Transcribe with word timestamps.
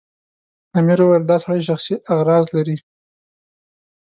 امیر 0.77 0.99
وویل 1.01 1.23
دا 1.29 1.37
سړی 1.43 1.61
شخصي 1.69 1.93
اغراض 2.13 2.45
لري. 2.55 2.77